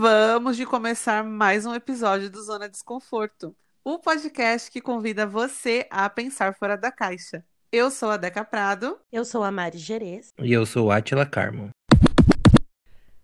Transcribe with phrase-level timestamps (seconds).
[0.00, 6.08] vamos de começar mais um episódio do Zona Desconforto, o podcast que convida você a
[6.08, 7.44] pensar fora da caixa.
[7.70, 8.98] Eu sou a Deca Prado.
[9.12, 10.30] Eu sou a Mari Gerês.
[10.40, 11.68] E eu sou Atila Carmo.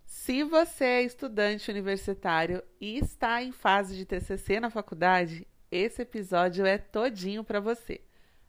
[0.05, 6.63] Se você é estudante universitário e está em fase de TCC na faculdade, esse episódio
[6.63, 8.01] é todinho para você.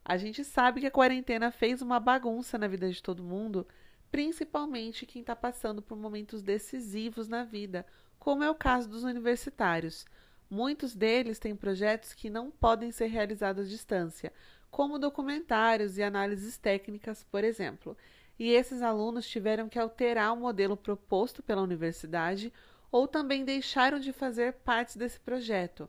[0.04, 3.66] A gente sabe que a quarentena fez uma bagunça na vida de todo mundo,
[4.10, 7.86] principalmente quem está passando por momentos decisivos na vida,
[8.18, 10.04] como é o caso dos universitários.
[10.50, 14.32] Muitos deles têm projetos que não podem ser realizados à distância,
[14.70, 17.96] como documentários e análises técnicas, por exemplo.
[18.38, 22.52] E esses alunos tiveram que alterar o modelo proposto pela universidade
[22.90, 25.88] ou também deixaram de fazer parte desse projeto.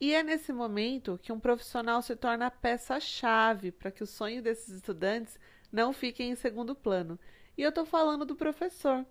[0.00, 4.40] E é nesse momento que um profissional se torna a peça-chave para que o sonho
[4.40, 5.38] desses estudantes
[5.72, 7.18] não fique em segundo plano.
[7.56, 9.04] E eu estou falando do professor.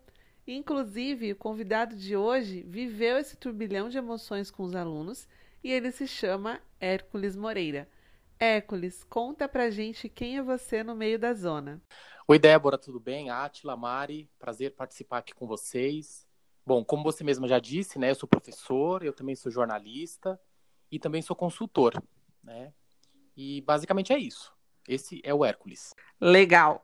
[0.47, 5.27] Inclusive, o convidado de hoje viveu esse turbilhão de emoções com os alunos
[5.61, 7.89] e ele se chama Hércules Moreira.
[8.39, 11.81] Hércules, conta pra gente quem é você no meio da zona.
[12.25, 13.29] Oi, Débora, tudo bem?
[13.29, 16.25] Atila, Mari, prazer participar aqui com vocês.
[16.65, 20.39] Bom, como você mesma já disse, né, eu sou professor, eu também sou jornalista,
[20.91, 22.01] e também sou consultor,
[22.41, 22.73] né?
[23.35, 24.53] E basicamente é isso.
[24.87, 25.93] Esse é o Hércules.
[26.19, 26.83] Legal.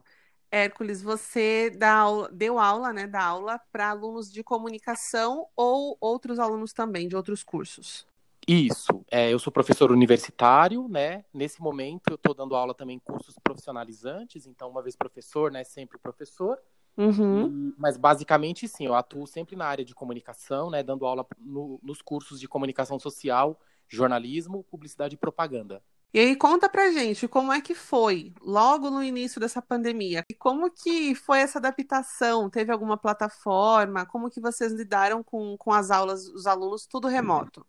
[0.53, 3.07] Hércules, você dá, deu aula, né?
[3.07, 8.05] Dá aula para alunos de comunicação ou outros alunos também de outros cursos?
[8.47, 9.03] Isso.
[9.09, 11.25] É, eu sou professor universitário, né?
[11.33, 15.63] Nesse momento eu estou dando aula também em cursos profissionalizantes, então uma vez professor, né?
[15.63, 16.59] Sempre professor.
[16.95, 17.73] Uhum.
[17.75, 20.83] Mas basicamente sim, eu atuo sempre na área de comunicação, né?
[20.83, 25.81] Dando aula no, nos cursos de comunicação social jornalismo, publicidade e propaganda.
[26.13, 30.23] E aí conta pra gente como é que foi logo no início dessa pandemia.
[30.29, 32.51] E como que foi essa adaptação?
[32.51, 34.05] Teve alguma plataforma?
[34.05, 37.65] Como que vocês lidaram com, com as aulas, os alunos, tudo remoto?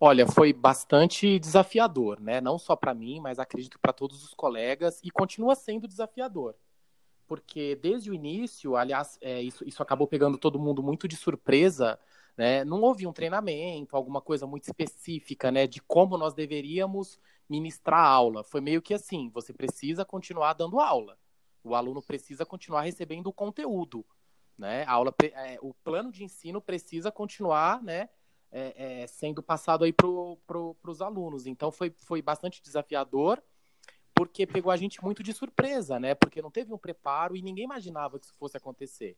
[0.00, 2.40] Olha, foi bastante desafiador, né?
[2.40, 6.54] Não só para mim, mas acredito para todos os colegas e continua sendo desafiador.
[7.26, 11.98] Porque desde o início, aliás, é, isso, isso acabou pegando todo mundo muito de surpresa,
[12.36, 12.64] né?
[12.64, 17.18] Não houve um treinamento, alguma coisa muito específica, né, de como nós deveríamos
[17.48, 18.42] ministrar aula.
[18.44, 21.18] Foi meio que assim, você precisa continuar dando aula.
[21.62, 24.04] O aluno precisa continuar recebendo o conteúdo,
[24.56, 24.84] né?
[24.84, 28.10] A aula, é, o plano de ensino precisa continuar, né,
[28.52, 30.06] é, é, sendo passado aí para
[30.46, 31.46] pro, os alunos.
[31.46, 33.42] Então foi, foi bastante desafiador,
[34.14, 36.14] porque pegou a gente muito de surpresa, né?
[36.14, 39.16] Porque não teve um preparo e ninguém imaginava que isso fosse acontecer.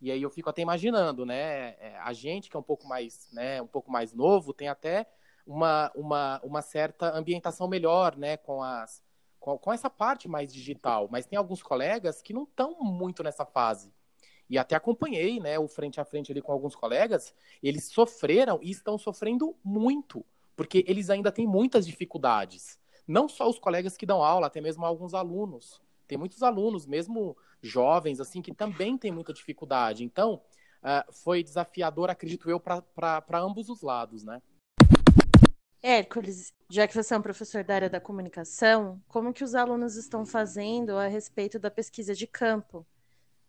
[0.00, 1.70] E aí eu fico até imaginando, né?
[1.78, 5.06] É, a gente que é um pouco mais, né, um pouco mais novo, tem até
[5.46, 9.04] uma, uma, uma certa ambientação melhor, né, com as
[9.46, 13.46] com, com essa parte mais digital, mas tem alguns colegas que não estão muito nessa
[13.46, 13.92] fase.
[14.50, 18.72] E até acompanhei, né, o frente a frente ali com alguns colegas, eles sofreram e
[18.72, 22.78] estão sofrendo muito, porque eles ainda têm muitas dificuldades.
[23.06, 25.80] Não só os colegas que dão aula, até mesmo alguns alunos.
[26.08, 30.02] Tem muitos alunos, mesmo jovens, assim, que também têm muita dificuldade.
[30.02, 30.40] Então,
[30.82, 34.42] uh, foi desafiador, acredito eu, para ambos os lados, né?
[35.82, 39.96] Hércules, já que você é um professor da área da comunicação, como que os alunos
[39.96, 42.86] estão fazendo a respeito da pesquisa de campo?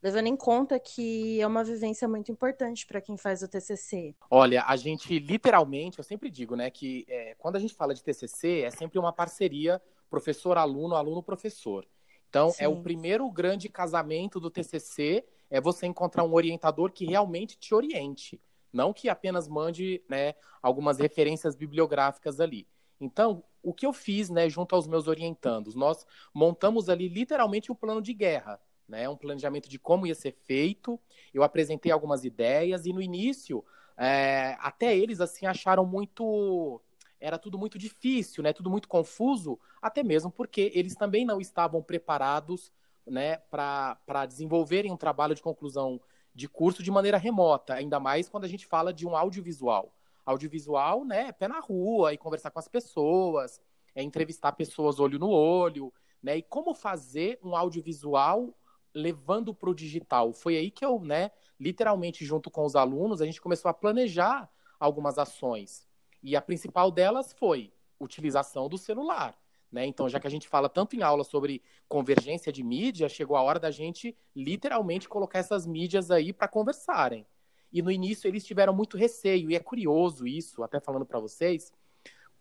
[0.02, 4.16] Levando em conta que é uma vivência muito importante para quem faz o TCC.
[4.30, 8.04] Olha, a gente literalmente, eu sempre digo, né, que é, quando a gente fala de
[8.04, 11.88] TCC, é sempre uma parceria professor-aluno, aluno-professor.
[12.30, 12.64] Então, Sim.
[12.64, 17.74] é o primeiro grande casamento do TCC, é você encontrar um orientador que realmente te
[17.74, 18.40] oriente,
[18.72, 22.68] não que apenas mande né, algumas referências bibliográficas ali.
[23.00, 27.76] Então, o que eu fiz, né, junto aos meus orientandos, nós montamos ali literalmente um
[27.76, 31.00] plano de guerra, né, um planejamento de como ia ser feito.
[31.34, 33.64] Eu apresentei algumas ideias e no início,
[33.98, 36.82] é, até eles assim acharam muito
[37.20, 38.54] era tudo muito difícil, né?
[38.54, 42.72] Tudo muito confuso, até mesmo porque eles também não estavam preparados,
[43.06, 46.00] né, para desenvolverem um trabalho de conclusão
[46.38, 49.92] de curso de maneira remota, ainda mais quando a gente fala de um audiovisual.
[50.24, 53.60] Audiovisual, né, é pé na rua e conversar com as pessoas,
[53.96, 55.92] é entrevistar pessoas olho no olho,
[56.22, 56.38] né?
[56.38, 58.56] E como fazer um audiovisual
[58.94, 60.32] levando para o digital?
[60.32, 64.48] Foi aí que eu, né, literalmente junto com os alunos, a gente começou a planejar
[64.80, 65.88] algumas ações.
[66.22, 69.36] E a principal delas foi utilização do celular.
[69.78, 69.86] Né?
[69.86, 73.44] Então, já que a gente fala tanto em aula sobre convergência de mídia, chegou a
[73.44, 77.28] hora da gente literalmente colocar essas mídias aí para conversarem.
[77.72, 81.72] E no início eles tiveram muito receio, e é curioso isso, até falando para vocês,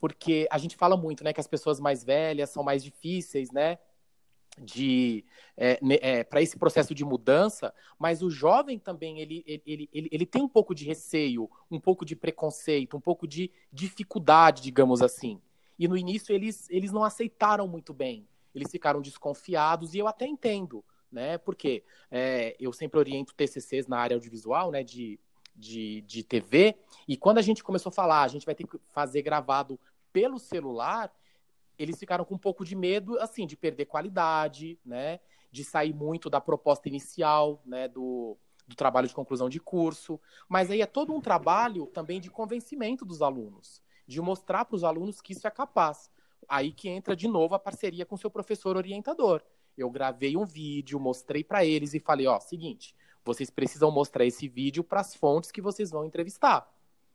[0.00, 3.76] porque a gente fala muito, né, que as pessoas mais velhas são mais difíceis, né,
[4.58, 5.22] de
[5.58, 10.24] é, é, para esse processo de mudança, mas o jovem também ele, ele, ele, ele
[10.24, 15.38] tem um pouco de receio, um pouco de preconceito, um pouco de dificuldade, digamos assim.
[15.78, 20.26] E no início eles, eles não aceitaram muito bem, eles ficaram desconfiados e eu até
[20.26, 21.38] entendo, né?
[21.38, 24.82] Porque é, eu sempre oriento TCCs na área audiovisual, né?
[24.82, 25.20] De,
[25.54, 26.76] de, de TV
[27.08, 29.78] e quando a gente começou a falar, a gente vai ter que fazer gravado
[30.12, 31.12] pelo celular,
[31.78, 35.20] eles ficaram com um pouco de medo, assim, de perder qualidade, né?
[35.50, 37.86] De sair muito da proposta inicial, né?
[37.88, 38.36] Do,
[38.66, 40.20] do trabalho de conclusão de curso.
[40.48, 44.84] Mas aí é todo um trabalho também de convencimento dos alunos, de mostrar para os
[44.84, 46.10] alunos que isso é capaz.
[46.48, 49.42] Aí que entra de novo a parceria com seu professor orientador.
[49.76, 52.94] Eu gravei um vídeo, mostrei para eles e falei: ó, seguinte,
[53.24, 56.72] vocês precisam mostrar esse vídeo para as fontes que vocês vão entrevistar,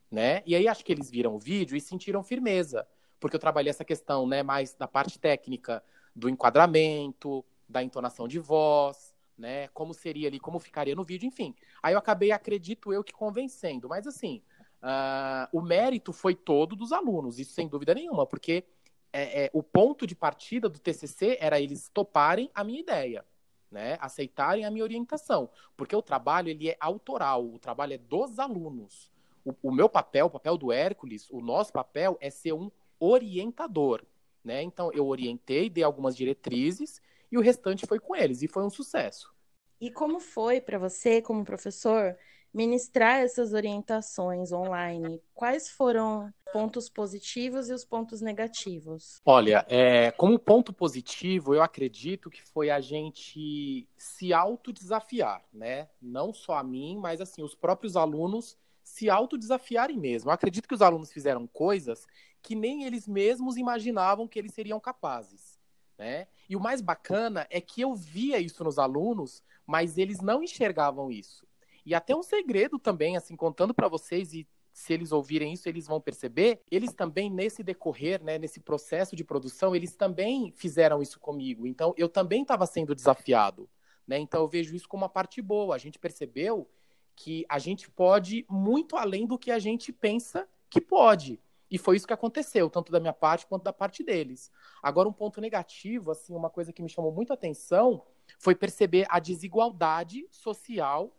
[0.10, 0.44] né?
[0.46, 2.88] E aí acho que eles viram o vídeo e sentiram firmeza
[3.22, 5.82] porque eu trabalhei essa questão, né, mais da parte técnica
[6.14, 11.56] do enquadramento, da entonação de voz, né, como seria ali, como ficaria no vídeo, enfim.
[11.84, 13.88] Aí eu acabei, acredito eu, que convencendo.
[13.88, 14.42] Mas assim,
[14.82, 18.66] uh, o mérito foi todo dos alunos, isso sem dúvida nenhuma, porque
[19.14, 23.26] é, é, o ponto de partida do TCC era eles toparem a minha ideia.
[23.70, 28.38] Né, aceitarem a minha orientação, porque o trabalho ele é autoral, o trabalho é dos
[28.38, 29.10] alunos.
[29.46, 32.70] O, o meu papel, o papel do Hércules, o nosso papel é ser um
[33.00, 34.04] orientador,
[34.44, 34.62] né?
[34.62, 37.02] Então eu orientei, dei algumas diretrizes
[37.32, 39.34] e o restante foi com eles e foi um sucesso.
[39.80, 42.18] E como foi para você, como professor,
[42.54, 45.22] ministrar essas orientações online?
[45.34, 49.22] Quais foram pontos positivos e os pontos negativos?
[49.26, 55.88] Olha, é, como ponto positivo, eu acredito que foi a gente se autodesafiar, né?
[56.02, 60.30] Não só a mim, mas assim, os próprios alunos se autodesafiarem mesmo.
[60.30, 62.06] Eu acredito que os alunos fizeram coisas
[62.42, 65.60] que nem eles mesmos imaginavam que eles seriam capazes.
[65.98, 66.28] Né?
[66.50, 71.12] E o mais bacana é que eu via isso nos alunos, mas eles não enxergavam
[71.12, 71.46] isso.
[71.86, 75.86] E até um segredo também, assim, contando para vocês e se eles ouvirem isso, eles
[75.86, 81.20] vão perceber, eles também nesse decorrer, né, nesse processo de produção, eles também fizeram isso
[81.20, 81.68] comigo.
[81.68, 83.70] Então, eu também estava sendo desafiado,
[84.08, 84.18] né?
[84.18, 85.76] Então, eu vejo isso como uma parte boa.
[85.76, 86.70] A gente percebeu
[87.16, 91.40] que a gente pode muito além do que a gente pensa que pode.
[91.70, 94.52] E foi isso que aconteceu, tanto da minha parte quanto da parte deles.
[94.82, 98.04] Agora, um ponto negativo, assim, uma coisa que me chamou muito atenção
[98.40, 101.16] foi perceber a desigualdade social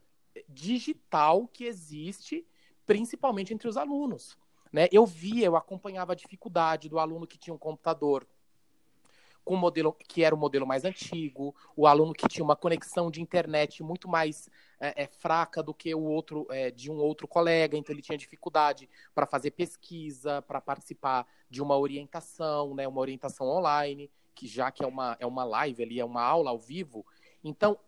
[0.48, 2.46] digital que existe,
[2.86, 4.36] principalmente entre os alunos.
[4.72, 4.88] Né?
[4.90, 8.26] Eu via, eu acompanhava a dificuldade do aluno que tinha um computador
[9.44, 13.20] com modelo que era o modelo mais antigo, o aluno que tinha uma conexão de
[13.20, 14.48] internet muito mais
[14.80, 18.16] é, é, fraca do que o outro é, de um outro colega, então ele tinha
[18.16, 24.70] dificuldade para fazer pesquisa, para participar de uma orientação, né, uma orientação online, que já
[24.70, 27.04] que é uma, é uma live ali, é uma aula ao vivo.
[27.42, 27.78] Então,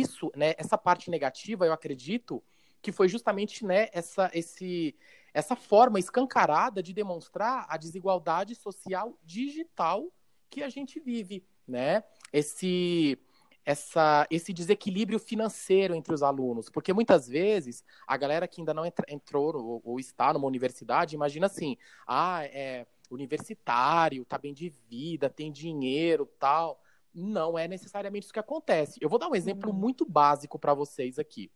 [0.00, 2.42] isso, né, essa parte negativa, eu acredito
[2.82, 4.94] que foi justamente né, essa, esse,
[5.32, 10.12] essa forma escancarada de demonstrar a desigualdade social digital
[10.50, 12.04] que a gente vive, né?
[12.32, 13.18] Esse
[13.66, 18.84] essa, esse desequilíbrio financeiro entre os alunos, porque muitas vezes a galera que ainda não
[19.08, 25.30] entrou ou, ou está numa universidade imagina assim, ah, é universitário, tá bem de vida,
[25.30, 26.80] tem dinheiro, tal.
[27.14, 28.98] Não é necessariamente isso que acontece.
[29.00, 29.76] Eu vou dar um exemplo uhum.
[29.76, 31.50] muito básico para vocês aqui.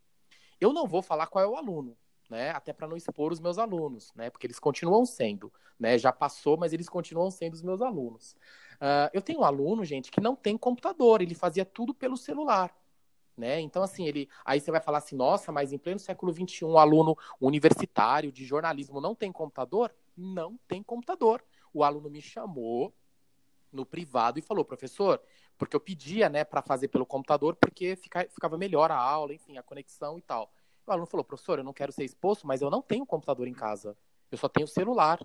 [0.59, 1.97] Eu não vou falar qual é o aluno,
[2.29, 2.51] né?
[2.51, 4.29] Até para não expor os meus alunos, né?
[4.29, 5.97] Porque eles continuam sendo, né?
[5.97, 8.35] Já passou, mas eles continuam sendo os meus alunos.
[8.75, 12.73] Uh, eu tenho um aluno, gente, que não tem computador, ele fazia tudo pelo celular.
[13.35, 13.61] Né?
[13.61, 14.27] Então, assim, ele.
[14.43, 18.43] Aí você vai falar assim, nossa, mas em pleno século XXI, um aluno universitário de
[18.43, 19.95] jornalismo não tem computador?
[20.15, 21.41] Não tem computador.
[21.73, 22.93] O aluno me chamou
[23.71, 25.21] no privado e falou, professor,
[25.59, 29.57] porque eu pedia, né, para fazer pelo computador, porque fica, ficava melhor a aula, enfim,
[29.57, 30.51] a conexão e tal.
[30.87, 33.53] O aluno falou, professor, eu não quero ser exposto, mas eu não tenho computador em
[33.53, 33.95] casa.
[34.31, 35.19] Eu só tenho celular.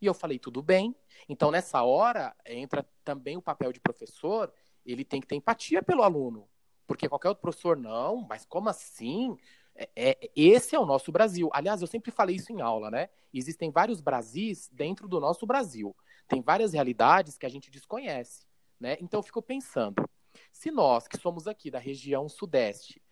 [0.00, 0.96] E eu falei, tudo bem.
[1.28, 4.50] Então, nessa hora, entra também o papel de professor,
[4.84, 6.48] ele tem que ter empatia pelo aluno.
[6.86, 9.36] Porque qualquer outro professor, não, mas como assim?
[9.74, 11.50] É, é, esse é o nosso Brasil.
[11.52, 13.10] Aliás, eu sempre falei isso em aula, né?
[13.32, 15.94] Existem vários Brasis dentro do nosso Brasil.
[16.26, 18.46] Tem várias realidades que a gente desconhece,
[18.78, 18.96] né?
[19.00, 20.08] Então, eu fico pensando,
[20.52, 23.02] se nós, que somos aqui da região sudeste,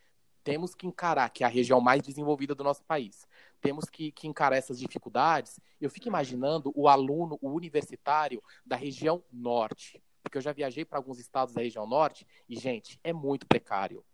[0.42, 3.26] temos que encarar que é a região mais desenvolvida do nosso país,
[3.60, 5.58] temos que, que encarar essas dificuldades.
[5.80, 10.98] Eu fico imaginando o aluno, o universitário da região norte, porque eu já viajei para
[10.98, 14.04] alguns estados da região norte e, gente, é muito precário.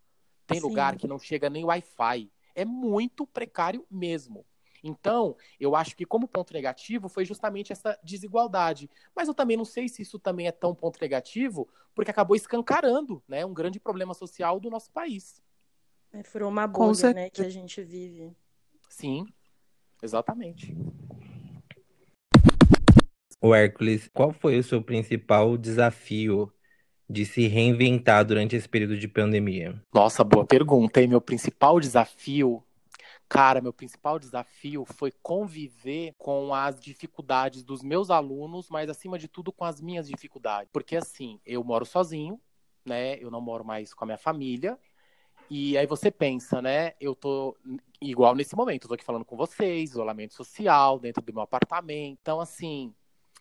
[0.46, 0.66] Tem Sim.
[0.66, 2.30] lugar que não chega nem Wi-Fi.
[2.54, 4.46] É muito precário mesmo.
[4.82, 8.88] Então, eu acho que como ponto negativo foi justamente essa desigualdade.
[9.14, 13.22] Mas eu também não sei se isso também é tão ponto negativo, porque acabou escancarando,
[13.28, 15.42] né, um grande problema social do nosso país.
[16.12, 18.32] É, furou uma bolha, né, que a gente vive.
[18.88, 19.26] Sim,
[20.02, 20.76] exatamente.
[23.40, 26.52] O Hércules, qual foi o seu principal desafio
[27.08, 29.82] de se reinventar durante esse período de pandemia?
[29.92, 31.00] Nossa, boa pergunta.
[31.00, 32.62] E meu principal desafio,
[33.30, 39.28] cara, meu principal desafio foi conviver com as dificuldades dos meus alunos, mas acima de
[39.28, 40.68] tudo com as minhas dificuldades.
[40.72, 42.40] Porque assim, eu moro sozinho,
[42.84, 43.16] né?
[43.22, 44.76] Eu não moro mais com a minha família.
[45.48, 46.94] E aí você pensa, né?
[47.00, 47.56] Eu tô
[48.00, 52.18] igual nesse momento, eu tô aqui falando com vocês, isolamento social, dentro do meu apartamento.
[52.20, 52.92] Então, assim,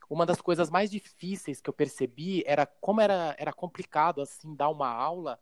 [0.08, 4.70] uma das coisas mais difíceis que eu percebi era como era, era complicado assim dar
[4.70, 5.40] uma aula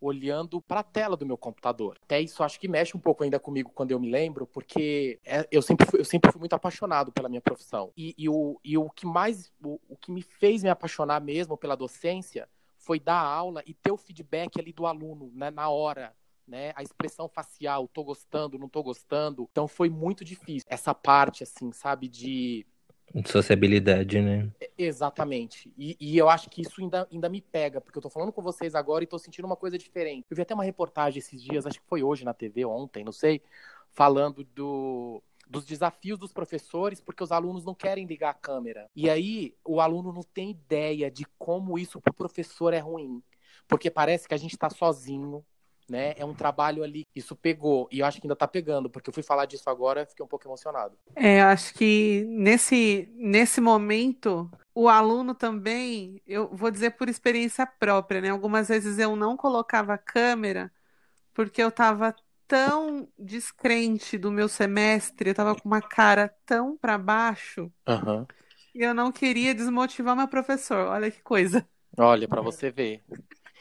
[0.00, 1.98] olhando para a tela do meu computador.
[2.02, 5.46] Até isso acho que mexe um pouco ainda comigo quando eu me lembro, porque é,
[5.50, 7.92] eu, sempre fui, eu sempre fui muito apaixonado pela minha profissão.
[7.96, 11.56] E, e, o, e o que mais, o, o que me fez me apaixonar mesmo
[11.56, 16.14] pela docência foi dar aula e ter o feedback ali do aluno, né, na hora.
[16.46, 19.48] Né, a expressão facial, tô gostando, não tô gostando.
[19.50, 22.64] Então foi muito difícil essa parte, assim, sabe, de
[23.24, 24.50] Sociabilidade, né?
[24.76, 25.72] Exatamente.
[25.78, 28.42] E, e, eu acho que isso ainda, ainda me pega, porque eu tô falando com
[28.42, 30.26] vocês agora e tô sentindo uma coisa diferente.
[30.28, 33.12] Eu vi até uma reportagem esses dias, acho que foi hoje na TV, ontem, não
[33.12, 33.40] sei,
[33.92, 38.90] falando do, dos desafios dos professores, porque os alunos não querem ligar a câmera.
[38.94, 43.22] E aí o aluno não tem ideia de como isso pro professor é ruim.
[43.68, 45.44] Porque parece que a gente está sozinho,
[45.88, 46.14] né?
[46.16, 49.14] É um trabalho ali, isso pegou, e eu acho que ainda está pegando, porque eu
[49.14, 50.96] fui falar disso agora, fiquei um pouco emocionado.
[51.14, 57.66] É, eu acho que nesse, nesse momento, o aluno também, eu vou dizer por experiência
[57.66, 58.30] própria, né?
[58.30, 60.70] Algumas vezes eu não colocava a câmera
[61.32, 62.14] porque eu estava
[62.48, 68.26] tão descrente do meu semestre, eu estava com uma cara tão para baixo, uhum.
[68.74, 70.88] e eu não queria desmotivar meu professor.
[70.88, 71.66] Olha que coisa.
[71.98, 73.02] Olha, para você ver.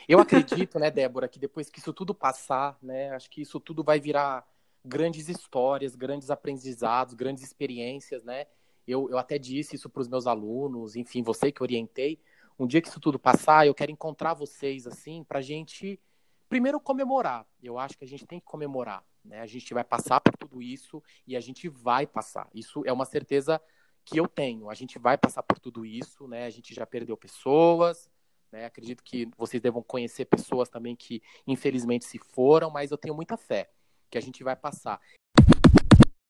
[0.07, 3.83] Eu acredito, né, Débora, que depois que isso tudo passar, né, acho que isso tudo
[3.83, 4.45] vai virar
[4.85, 8.45] grandes histórias, grandes aprendizados, grandes experiências, né?
[8.87, 12.19] Eu, eu até disse isso para os meus alunos, enfim, você que orientei.
[12.57, 15.99] Um dia que isso tudo passar, eu quero encontrar vocês, assim, para a gente,
[16.47, 17.45] primeiro, comemorar.
[17.61, 19.41] Eu acho que a gente tem que comemorar, né?
[19.41, 22.47] A gente vai passar por tudo isso e a gente vai passar.
[22.53, 23.59] Isso é uma certeza
[24.05, 24.69] que eu tenho.
[24.69, 26.45] A gente vai passar por tudo isso, né?
[26.45, 28.07] A gente já perdeu pessoas,
[28.55, 28.65] né?
[28.65, 33.35] Acredito que vocês devam conhecer pessoas também que infelizmente se foram, mas eu tenho muita
[33.35, 33.69] fé
[34.09, 34.99] que a gente vai passar.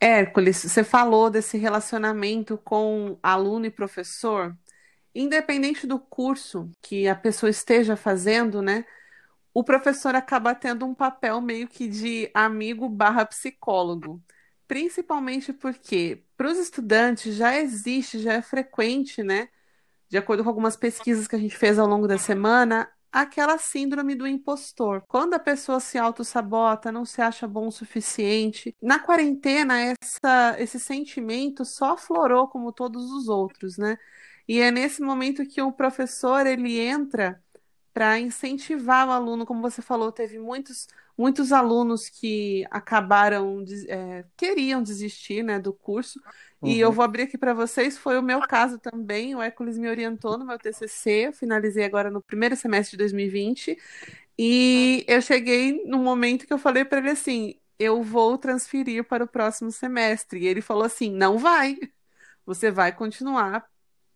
[0.01, 4.57] Hércules, você falou desse relacionamento com aluno e professor.
[5.13, 8.85] Independente do curso que a pessoa esteja fazendo, né?
[9.53, 14.21] O professor acaba tendo um papel meio que de amigo barra psicólogo.
[14.67, 19.47] Principalmente porque para os estudantes já existe, já é frequente, né?
[20.09, 24.13] De acordo com algumas pesquisas que a gente fez ao longo da semana, aquela síndrome
[24.13, 25.01] do impostor.
[25.07, 28.75] Quando a pessoa se auto-sabota, não se acha bom o suficiente.
[28.81, 33.97] Na quarentena, essa, esse sentimento só aflorou como todos os outros, né?
[34.47, 37.41] E é nesse momento que o professor ele entra
[37.93, 44.83] para incentivar o aluno, como você falou, teve muitos, muitos alunos que acabaram, é, queriam
[44.83, 46.19] desistir né, do curso,
[46.61, 46.69] uhum.
[46.69, 46.93] e eu uhum.
[46.95, 50.45] vou abrir aqui para vocês, foi o meu caso também, o Hércules me orientou no
[50.45, 53.77] meu TCC, eu finalizei agora no primeiro semestre de 2020,
[54.37, 59.23] e eu cheguei no momento que eu falei para ele assim, eu vou transferir para
[59.23, 61.77] o próximo semestre, e ele falou assim, não vai,
[62.45, 63.65] você vai continuar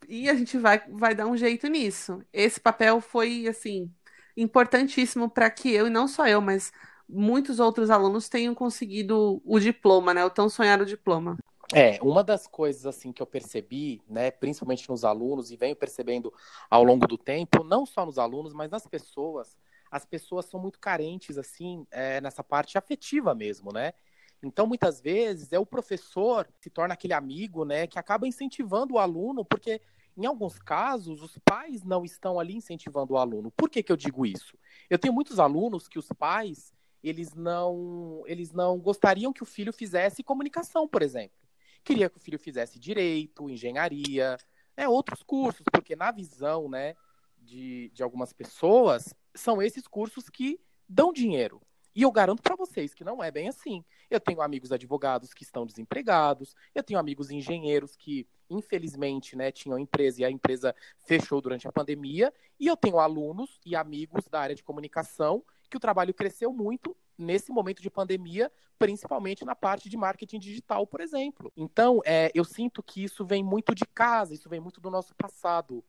[0.08, 2.24] e a gente vai, vai dar um jeito nisso.
[2.34, 3.91] Esse papel foi, assim,
[4.36, 6.72] importantíssimo para que eu, e não só eu, mas
[7.09, 10.23] muitos outros alunos tenham conseguido o diploma, né?
[10.23, 11.37] O tão sonhado diploma.
[11.73, 16.33] É, uma das coisas assim que eu percebi, né, principalmente nos alunos e venho percebendo
[16.67, 19.55] ao longo do tempo, não só nos alunos, mas nas pessoas,
[19.91, 23.93] as pessoas são muito carentes assim é, nessa parte afetiva mesmo, né?
[24.41, 28.95] Então, muitas vezes, é o professor que se torna aquele amigo, né, que acaba incentivando
[28.95, 29.79] o aluno, porque
[30.19, 33.51] em alguns casos, os pais não estão ali incentivando o aluno.
[33.51, 34.57] Por que, que eu digo isso?
[34.89, 36.73] Eu tenho muitos alunos que os pais,
[37.03, 41.38] eles não, eles não gostariam que o filho fizesse comunicação, por exemplo.
[41.84, 44.38] Queria que o filho fizesse direito, engenharia,
[44.75, 46.96] né, outros cursos, porque na visão né,
[47.41, 51.62] de, de algumas pessoas, são esses cursos que dão dinheiro.
[51.96, 53.84] E eu garanto para vocês que não é bem assim.
[54.10, 59.77] Eu tenho amigos advogados que estão desempregados, eu tenho amigos engenheiros que, infelizmente, né, tinham
[59.77, 60.75] empresa e a empresa
[61.06, 65.77] fechou durante a pandemia, e eu tenho alunos e amigos da área de comunicação que
[65.77, 71.01] o trabalho cresceu muito nesse momento de pandemia, principalmente na parte de marketing digital, por
[71.01, 71.51] exemplo.
[71.55, 75.13] Então, é, eu sinto que isso vem muito de casa, isso vem muito do nosso
[75.15, 75.83] passado.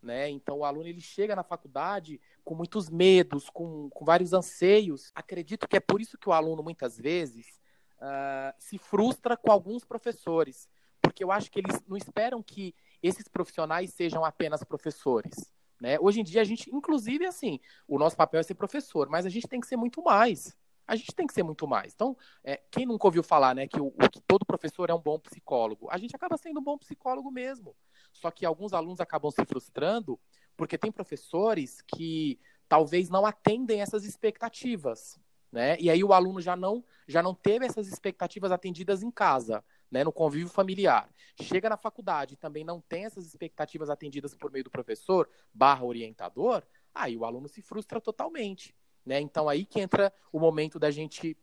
[0.00, 0.30] Né?
[0.30, 5.10] Então, o aluno ele chega na faculdade com muitos medos, com, com vários anseios.
[5.14, 7.60] Acredito que é por isso que o aluno, muitas vezes,
[7.96, 10.68] uh, se frustra com alguns professores,
[11.02, 15.52] porque eu acho que eles não esperam que esses profissionais sejam apenas professores.
[15.80, 15.98] Né?
[16.00, 19.28] Hoje em dia, a gente, inclusive, assim, o nosso papel é ser professor, mas a
[19.28, 20.56] gente tem que ser muito mais.
[20.86, 21.92] A gente tem que ser muito mais.
[21.92, 25.18] Então, é, quem nunca ouviu falar né, que, o, que todo professor é um bom
[25.18, 25.88] psicólogo?
[25.90, 27.74] A gente acaba sendo um bom psicólogo mesmo.
[28.12, 30.18] Só que alguns alunos acabam se frustrando
[30.56, 35.18] porque tem professores que talvez não atendem essas expectativas.
[35.56, 35.74] Né?
[35.80, 40.04] E aí o aluno já não, já não teve essas expectativas atendidas em casa né,
[40.04, 41.08] no convívio familiar,
[41.40, 45.82] chega na faculdade e também não tem essas expectativas atendidas por meio do professor barra
[45.82, 46.62] orientador,
[46.94, 48.76] aí o aluno se frustra totalmente.
[49.02, 49.18] Né?
[49.18, 51.34] Então aí que entra o momento da gente,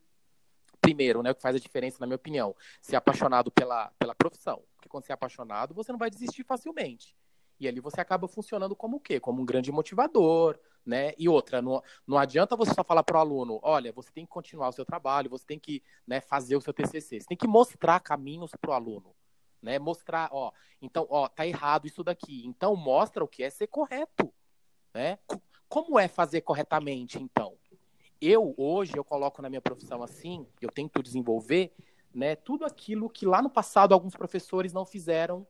[0.79, 4.62] primeiro, né, o que faz a diferença, na minha opinião, ser apaixonado pela, pela profissão.
[4.75, 7.15] Porque quando você é apaixonado, você não vai desistir facilmente.
[7.63, 9.22] E ali você acaba funcionando como o quê?
[9.22, 11.13] Como um grande motivador, né?
[11.17, 14.32] E outra, não, não adianta você só falar para o aluno, olha, você tem que
[14.32, 17.48] continuar o seu trabalho, você tem que né, fazer o seu TCC, você tem que
[17.48, 19.15] mostrar caminhos para o aluno,
[19.62, 19.79] né?
[19.79, 20.51] Mostrar, ó,
[20.82, 24.34] então, ó, tá errado isso daqui, então mostra o que é ser correto,
[24.93, 25.17] né?
[25.70, 27.55] Como é fazer corretamente, então?
[28.20, 31.74] Eu, hoje, eu coloco na minha profissão assim, eu tento desenvolver,
[32.13, 35.48] né, tudo aquilo que lá no passado alguns professores não fizeram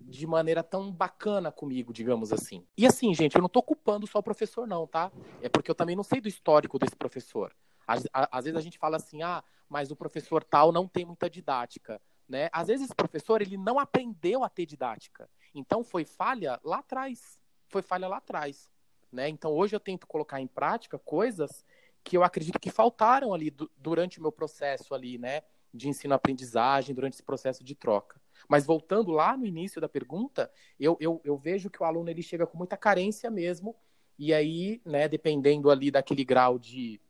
[0.00, 2.66] de maneira tão bacana comigo, digamos assim.
[2.76, 5.10] E assim, gente, eu não tô culpando só o professor, não, tá?
[5.40, 7.54] É porque eu também não sei do histórico desse professor.
[7.86, 11.30] Às, às vezes a gente fala assim, ah, mas o professor tal não tem muita
[11.30, 12.00] didática.
[12.28, 12.48] Né?
[12.52, 15.28] Às vezes esse professor ele não aprendeu a ter didática.
[15.54, 17.40] Então foi falha lá atrás.
[17.68, 18.68] Foi falha lá atrás.
[19.12, 19.28] Né?
[19.28, 21.64] Então hoje eu tento colocar em prática coisas
[22.02, 25.42] que eu acredito que faltaram ali durante o meu processo ali, né?
[25.74, 28.20] De ensino-aprendizagem, durante esse processo de troca.
[28.48, 32.22] Mas voltando lá no início da pergunta, eu, eu, eu vejo que o aluno ele
[32.22, 33.76] chega com muita carência mesmo,
[34.18, 37.00] e aí, né, dependendo ali daquele grau de,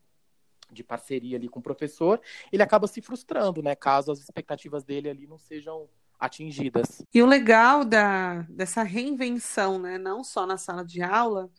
[0.70, 2.20] de parceria ali com o professor,
[2.52, 7.02] ele acaba se frustrando, né, caso as expectativas dele ali não sejam atingidas.
[7.12, 11.50] E o legal da, dessa reinvenção, né, não só na sala de aula,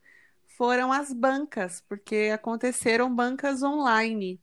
[0.58, 4.42] foram as bancas, porque aconteceram bancas online.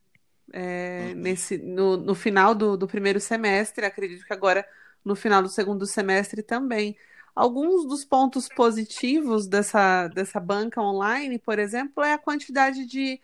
[0.53, 1.21] É, uhum.
[1.21, 4.65] nesse, no, no final do, do primeiro semestre, acredito que agora
[5.05, 6.97] no final do segundo semestre também.
[7.35, 13.21] Alguns dos pontos positivos dessa, dessa banca online, por exemplo, é a quantidade de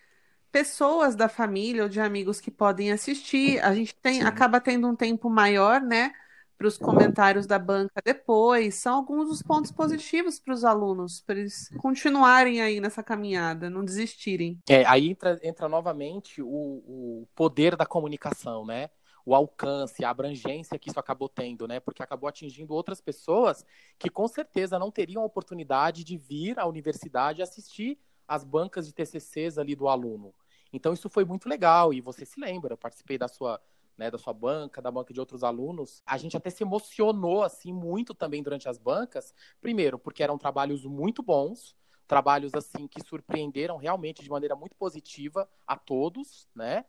[0.51, 3.61] pessoas da família ou de amigos que podem assistir.
[3.61, 6.13] A gente tem, acaba tendo um tempo maior, né,
[6.59, 8.75] para os comentários da banca depois.
[8.75, 13.85] São alguns dos pontos positivos para os alunos, para eles continuarem aí nessa caminhada, não
[13.85, 14.59] desistirem.
[14.69, 18.91] É, aí entra, entra novamente o, o poder da comunicação, né?
[19.25, 21.81] O alcance, a abrangência que isso acabou tendo, né?
[21.81, 23.65] Porque acabou atingindo outras pessoas
[23.99, 28.93] que com certeza não teriam a oportunidade de vir à universidade assistir às bancas de
[28.93, 30.35] TCCs ali do aluno.
[30.73, 33.61] Então isso foi muito legal e você se lembra, eu participei da sua
[33.99, 37.71] né, da sua banca, da banca de outros alunos, a gente até se emocionou assim
[37.71, 39.35] muito também durante as bancas.
[39.61, 45.47] Primeiro, porque eram trabalhos muito bons, trabalhos assim que surpreenderam realmente de maneira muito positiva
[45.67, 46.87] a todos, né?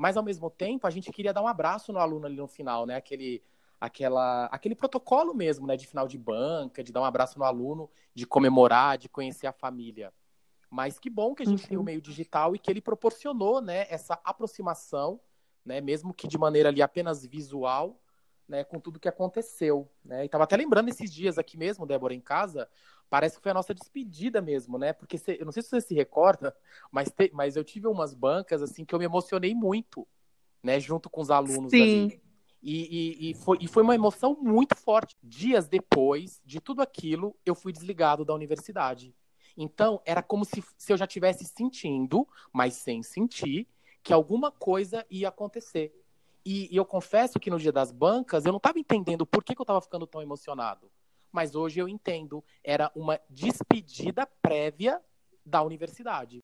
[0.00, 2.86] Mas ao mesmo tempo, a gente queria dar um abraço no aluno ali no final,
[2.86, 2.96] né?
[2.96, 3.42] Aquele
[3.78, 7.90] aquela aquele protocolo mesmo, né, de final de banca, de dar um abraço no aluno,
[8.14, 10.10] de comemorar, de conhecer a família.
[10.70, 11.68] Mas que bom que a gente uhum.
[11.68, 15.20] tem o meio digital e que ele proporcionou, né, essa aproximação,
[15.62, 18.00] né, mesmo que de maneira ali apenas visual,
[18.48, 20.24] né, com tudo que aconteceu, né?
[20.24, 22.66] E tava até lembrando esses dias aqui mesmo, Débora, em casa,
[23.10, 24.92] parece que foi a nossa despedida mesmo, né?
[24.92, 26.56] Porque eu não sei se você se recorda,
[26.92, 30.06] mas, te, mas eu tive umas bancas assim que eu me emocionei muito,
[30.62, 30.78] né?
[30.78, 31.82] Junto com os alunos Sim.
[31.82, 32.22] ali.
[32.62, 35.16] E, e, e, foi, e foi uma emoção muito forte.
[35.22, 39.14] Dias depois de tudo aquilo, eu fui desligado da universidade.
[39.56, 43.66] Então, era como se, se eu já tivesse sentindo, mas sem sentir,
[44.02, 45.92] que alguma coisa ia acontecer.
[46.44, 49.54] E, e eu confesso que no dia das bancas, eu não estava entendendo por que,
[49.54, 50.90] que eu estava ficando tão emocionado
[51.32, 55.00] mas hoje eu entendo, era uma despedida prévia
[55.44, 56.40] da universidade.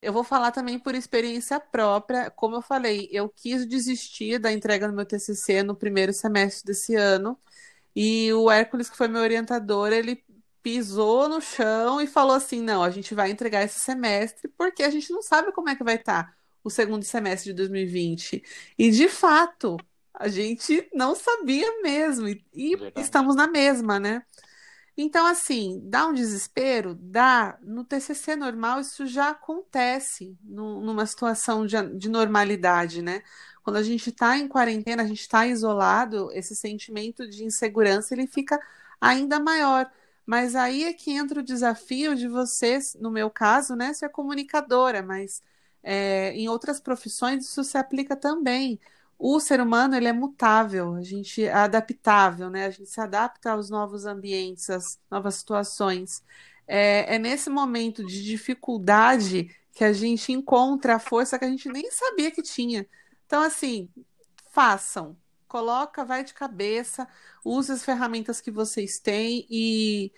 [0.00, 2.30] Eu vou falar também por experiência própria.
[2.30, 6.94] Como eu falei, eu quis desistir da entrega do meu TCC no primeiro semestre desse
[6.94, 7.38] ano.
[7.96, 10.22] E o Hércules, que foi meu orientador, ele
[10.62, 14.90] pisou no chão e falou assim: não, a gente vai entregar esse semestre porque a
[14.90, 18.42] gente não sabe como é que vai estar o segundo semestre de 2020.
[18.78, 19.76] E de fato,
[20.14, 22.28] a gente não sabia mesmo.
[22.28, 24.22] E, e estamos na mesma, né?
[24.96, 26.94] Então, assim, dá um desespero?
[26.94, 27.58] Dá.
[27.62, 33.22] No TCC normal, isso já acontece numa situação de, de normalidade, né?
[33.62, 38.26] Quando a gente está em quarentena, a gente está isolado, esse sentimento de insegurança ele
[38.26, 38.60] fica
[39.00, 39.90] ainda maior.
[40.26, 45.02] Mas aí é que entra o desafio de você, no meu caso, né, ser comunicadora,
[45.02, 45.42] mas
[45.82, 48.80] é, em outras profissões isso se aplica também.
[49.18, 52.66] O ser humano ele é mutável, a gente é adaptável, né?
[52.66, 56.22] A gente se adapta aos novos ambientes, às novas situações.
[56.66, 61.68] É, é nesse momento de dificuldade que a gente encontra a força que a gente
[61.68, 62.86] nem sabia que tinha.
[63.26, 63.88] Então, assim,
[64.50, 65.16] façam,
[65.48, 67.08] coloca, vai de cabeça,
[67.44, 70.12] use as ferramentas que vocês têm e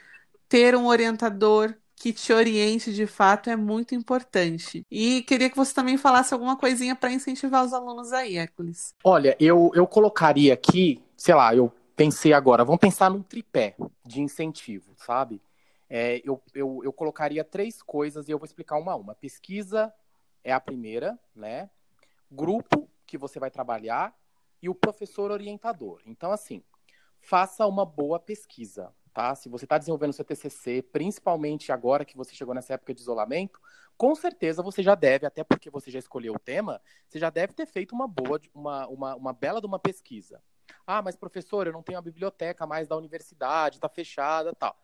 [0.49, 4.85] ter um orientador que te oriente de fato é muito importante.
[4.91, 8.95] E queria que você também falasse alguma coisinha para incentivar os alunos aí, Hércules.
[9.03, 14.21] Olha, eu, eu colocaria aqui, sei lá, eu pensei agora, vamos pensar num tripé de
[14.21, 15.41] incentivo, sabe?
[15.89, 19.15] É, eu, eu, eu colocaria três coisas e eu vou explicar uma a uma.
[19.15, 19.93] Pesquisa
[20.45, 21.71] é a primeira, né?
[22.31, 24.15] Grupo que você vai trabalhar
[24.61, 26.03] e o professor orientador.
[26.05, 26.63] Então, assim,
[27.21, 29.35] faça uma boa pesquisa, tá?
[29.35, 33.59] Se você está desenvolvendo seu TCC, principalmente agora que você chegou nessa época de isolamento,
[33.97, 37.55] com certeza você já deve, até porque você já escolheu o tema, você já deve
[37.55, 40.43] ter feito uma boa, uma, uma, uma bela de uma pesquisa.
[40.87, 44.79] Ah, mas professor, eu não tenho a biblioteca mais da universidade, está fechada, tal.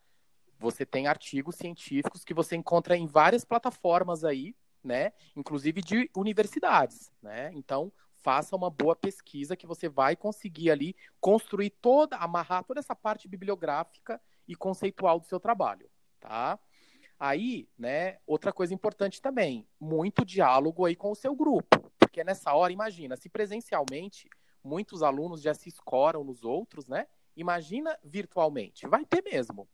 [0.58, 5.12] Você tem artigos científicos que você encontra em várias plataformas aí, né?
[5.36, 7.50] Inclusive de universidades, né?
[7.52, 12.94] Então, faça uma boa pesquisa que você vai conseguir ali construir toda, amarrar toda essa
[12.94, 16.58] parte bibliográfica e conceitual do seu trabalho, tá?
[17.18, 22.52] Aí, né, outra coisa importante também, muito diálogo aí com o seu grupo, porque nessa
[22.52, 24.28] hora, imagina, se presencialmente
[24.62, 27.06] muitos alunos já se escoram nos outros, né?
[27.36, 29.68] Imagina virtualmente, vai ter mesmo,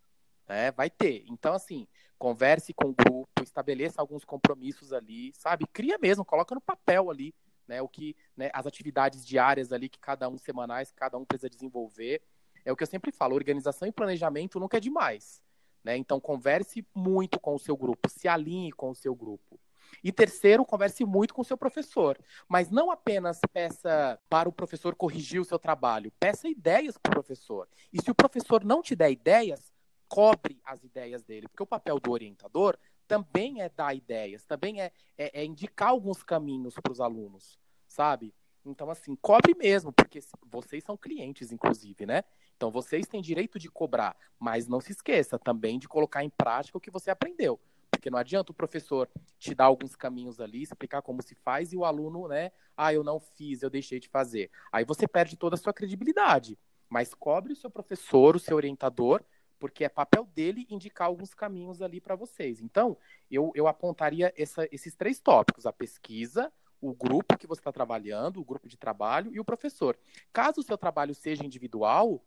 [0.47, 0.71] né?
[0.73, 1.25] Vai ter.
[1.29, 1.87] Então, assim,
[2.19, 5.67] converse com o grupo, estabeleça alguns compromissos ali, sabe?
[5.67, 7.35] Cria mesmo, coloca no papel ali
[7.69, 7.83] né?
[7.83, 12.23] O que, né, as atividades diárias ali que cada um semanais, cada um precisa desenvolver.
[12.65, 15.43] É o que eu sempre falo, organização e planejamento nunca é demais,
[15.85, 15.97] né?
[15.97, 19.61] Então converse muito com o seu grupo, se alinhe com o seu grupo.
[20.03, 22.19] E terceiro, converse muito com o seu professor.
[22.47, 27.15] Mas não apenas peça para o professor corrigir o seu trabalho, peça ideias para o
[27.15, 27.69] professor.
[27.93, 29.73] E se o professor não te der ideias,
[30.09, 32.79] cobre as ideias dele, porque o papel do orientador
[33.09, 38.35] também é dar ideias, também é, é, é indicar alguns caminhos para os alunos, sabe?
[38.65, 42.23] Então, assim, cobre mesmo, porque vocês são clientes, inclusive, né?
[42.57, 46.77] Então, vocês têm direito de cobrar, mas não se esqueça também de colocar em prática
[46.77, 47.59] o que você aprendeu.
[47.91, 51.77] Porque não adianta o professor te dar alguns caminhos ali, explicar como se faz, e
[51.77, 52.53] o aluno, né?
[52.77, 54.51] Ah, eu não fiz, eu deixei de fazer.
[54.71, 56.59] Aí você perde toda a sua credibilidade.
[56.89, 59.23] Mas cobre o seu professor, o seu orientador,
[59.59, 62.61] porque é papel dele indicar alguns caminhos ali para vocês.
[62.61, 62.97] Então,
[63.31, 68.41] eu, eu apontaria essa, esses três tópicos: a pesquisa, o grupo que você está trabalhando,
[68.41, 69.99] o grupo de trabalho e o professor.
[70.33, 72.25] Caso o seu trabalho seja individual,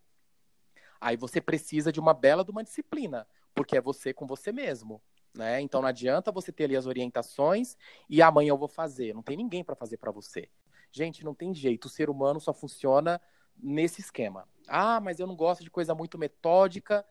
[0.99, 5.01] aí você precisa de uma bela de uma disciplina, porque é você com você mesmo.
[5.33, 5.61] Né?
[5.61, 7.77] Então não adianta você ter ali as orientações
[8.09, 9.13] e amanhã eu vou fazer.
[9.13, 10.49] Não tem ninguém para fazer para você.
[10.91, 11.85] Gente, não tem jeito.
[11.85, 13.19] O ser humano só funciona
[13.57, 14.45] nesse esquema.
[14.67, 17.05] Ah, mas eu não gosto de coisa muito metódica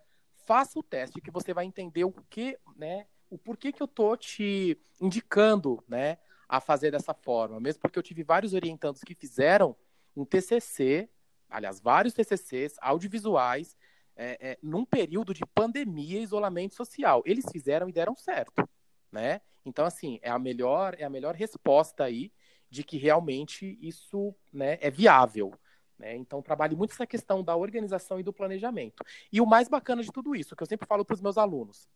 [0.50, 4.16] faça o teste que você vai entender o que, né, o porquê que eu tô
[4.16, 7.60] te indicando, né, a fazer dessa forma.
[7.60, 9.76] Mesmo porque eu tive vários orientandos que fizeram
[10.16, 11.08] um TCC,
[11.48, 13.76] aliás, vários TCCs audiovisuais,
[14.16, 17.22] é, é, num período de pandemia e isolamento social.
[17.24, 18.68] Eles fizeram e deram certo,
[19.12, 19.42] né?
[19.64, 22.32] Então, assim, é a melhor, é a melhor resposta aí
[22.68, 25.52] de que realmente isso né, é viável.
[26.00, 26.16] Né?
[26.16, 29.04] Então, trabalhe muito essa questão da organização e do planejamento.
[29.30, 31.88] E o mais bacana de tudo isso, que eu sempre falo para os meus alunos: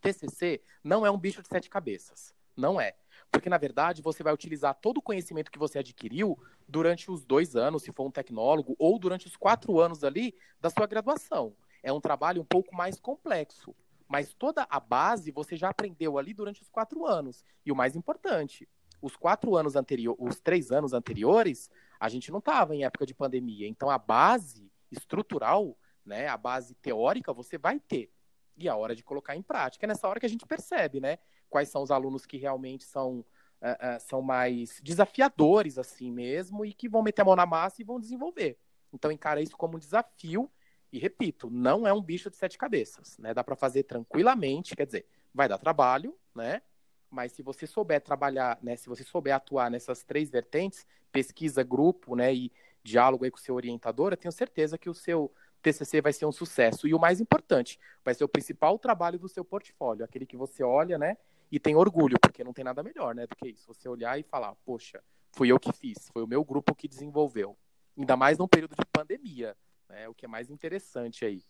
[0.00, 2.32] TCC não é um bicho de sete cabeças.
[2.56, 2.94] Não é.
[3.30, 7.56] Porque, na verdade, você vai utilizar todo o conhecimento que você adquiriu durante os dois
[7.56, 11.54] anos, se for um tecnólogo, ou durante os quatro anos ali da sua graduação.
[11.82, 13.74] É um trabalho um pouco mais complexo.
[14.08, 17.44] Mas toda a base você já aprendeu ali durante os quatro anos.
[17.64, 18.68] E o mais importante,
[19.02, 23.14] os quatro anos anteriores, os três anos anteriores, a gente não estava em época de
[23.14, 23.66] pandemia.
[23.66, 28.10] Então a base estrutural, né, a base teórica, você vai ter.
[28.56, 31.18] E a hora de colocar em prática é nessa hora que a gente percebe, né?
[31.48, 36.72] Quais são os alunos que realmente são, uh, uh, são mais desafiadores assim mesmo e
[36.72, 38.58] que vão meter a mão na massa e vão desenvolver.
[38.92, 40.50] Então encara isso como um desafio
[40.92, 43.34] e repito, não é um bicho de sete cabeças, né?
[43.34, 46.62] Dá para fazer tranquilamente, quer dizer, vai dar trabalho, né?
[47.10, 52.14] Mas se você souber trabalhar, né, se você souber atuar nessas três vertentes, pesquisa, grupo,
[52.16, 56.00] né, e diálogo aí com o seu orientador, eu tenho certeza que o seu TCC
[56.00, 56.86] vai ser um sucesso.
[56.86, 60.62] E o mais importante, vai ser o principal trabalho do seu portfólio, aquele que você
[60.62, 61.16] olha, né,
[61.50, 63.66] e tem orgulho, porque não tem nada melhor, né, do que isso.
[63.66, 67.56] Você olhar e falar, poxa, fui eu que fiz, foi o meu grupo que desenvolveu.
[67.96, 69.56] Ainda mais num período de pandemia,
[69.88, 71.42] né, o que é mais interessante aí.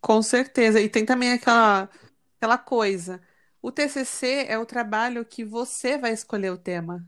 [0.00, 0.80] Com certeza.
[0.80, 1.90] E tem também aquela,
[2.36, 3.20] aquela coisa.
[3.62, 7.06] O TCC é o trabalho que você vai escolher o tema.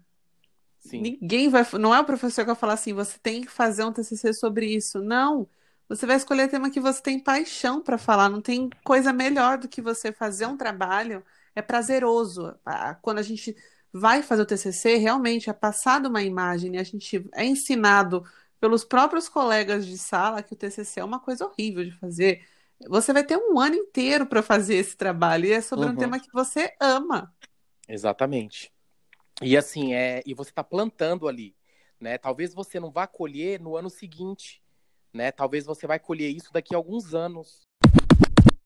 [0.80, 1.00] Sim.
[1.00, 1.66] Ninguém vai.
[1.78, 4.66] Não é o professor que vai falar assim, você tem que fazer um TCC sobre
[4.66, 5.00] isso.
[5.00, 5.48] Não.
[5.88, 8.28] Você vai escolher o tema que você tem paixão para falar.
[8.28, 11.24] Não tem coisa melhor do que você fazer um trabalho.
[11.54, 12.54] É prazeroso.
[13.00, 13.54] Quando a gente
[13.92, 16.78] vai fazer o TCC, realmente é passado uma imagem.
[16.78, 18.24] A gente é ensinado
[18.58, 22.46] pelos próprios colegas de sala que o TCC é uma coisa horrível de fazer.
[22.88, 25.92] Você vai ter um ano inteiro para fazer esse trabalho e é sobre uhum.
[25.92, 27.32] um tema que você ama.
[27.88, 28.72] Exatamente.
[29.40, 31.54] E assim, é, e você está plantando ali,
[32.00, 32.18] né?
[32.18, 34.62] Talvez você não vá colher no ano seguinte,
[35.12, 35.32] né?
[35.32, 37.66] Talvez você vai colher isso daqui a alguns anos.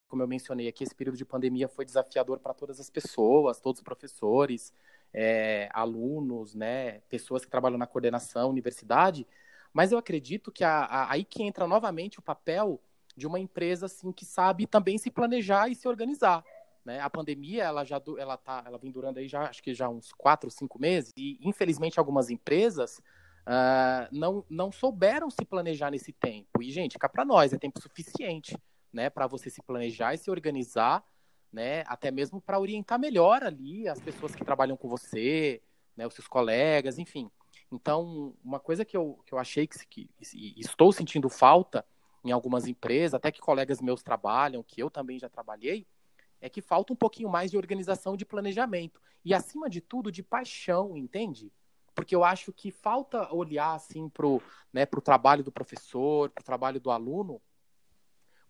[0.09, 3.81] Como eu mencionei aqui, esse período de pandemia foi desafiador para todas as pessoas, todos
[3.81, 4.72] os professores,
[5.12, 7.00] é, alunos, né?
[7.09, 9.26] Pessoas que trabalham na coordenação, universidade.
[9.72, 12.81] Mas eu acredito que a, a, aí que entra novamente o papel
[13.16, 16.44] de uma empresa assim que sabe também se planejar e se organizar.
[16.85, 17.00] Né?
[17.00, 20.12] A pandemia ela já ela tá, ela vem durando aí já acho que já uns
[20.12, 22.98] quatro, cinco meses e infelizmente algumas empresas
[23.46, 26.62] uh, não não souberam se planejar nesse tempo.
[26.62, 28.57] E gente, cá para nós é tempo suficiente,
[28.92, 31.05] né, para você se planejar e se organizar,
[31.52, 35.62] né, até mesmo para orientar melhor ali as pessoas que trabalham com você,
[35.96, 37.31] né, os seus colegas, enfim.
[37.72, 40.09] Então, uma coisa que eu, que eu achei que, que
[40.57, 41.85] estou sentindo falta
[42.26, 45.86] em algumas empresas, até que colegas meus trabalham, que eu também já trabalhei,
[46.40, 49.00] é que falta um pouquinho mais de organização de planejamento.
[49.24, 51.52] E, acima de tudo, de paixão, entende?
[51.94, 56.42] Porque eu acho que falta olhar assim para o né, pro trabalho do professor, para
[56.42, 57.40] o trabalho do aluno,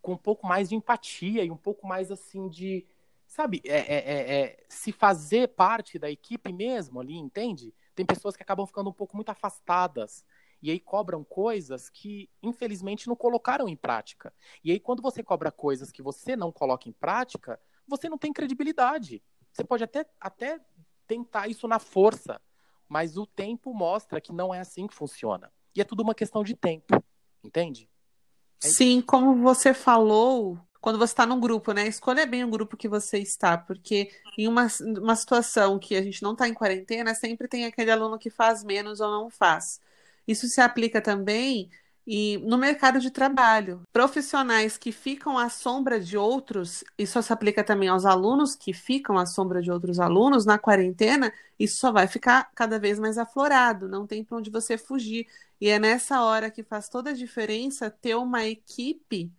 [0.02, 2.86] com um pouco mais de empatia e um pouco mais assim de,
[3.26, 7.74] sabe, é, é, é, é se fazer parte da equipe mesmo ali, entende?
[7.94, 10.24] Tem pessoas que acabam ficando um pouco muito afastadas
[10.66, 14.34] e aí cobram coisas que, infelizmente, não colocaram em prática.
[14.64, 18.32] E aí, quando você cobra coisas que você não coloca em prática, você não tem
[18.32, 19.22] credibilidade.
[19.52, 20.60] Você pode até, até
[21.06, 22.40] tentar isso na força,
[22.88, 25.52] mas o tempo mostra que não é assim que funciona.
[25.72, 27.00] E é tudo uma questão de tempo,
[27.44, 27.88] entende?
[28.60, 31.86] É Sim, como você falou, quando você está num grupo, né?
[31.86, 34.66] Escolha bem o grupo que você está, porque em uma,
[35.00, 38.64] uma situação que a gente não está em quarentena, sempre tem aquele aluno que faz
[38.64, 39.80] menos ou não faz.
[40.26, 41.70] Isso se aplica também
[42.06, 43.82] e no mercado de trabalho.
[43.92, 49.18] Profissionais que ficam à sombra de outros, isso se aplica também aos alunos que ficam
[49.18, 53.88] à sombra de outros alunos na quarentena, isso só vai ficar cada vez mais aflorado,
[53.88, 55.26] não tem para onde você fugir.
[55.60, 59.32] E é nessa hora que faz toda a diferença ter uma equipe